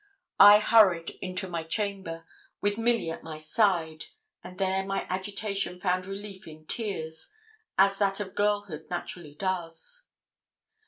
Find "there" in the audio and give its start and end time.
4.57-4.83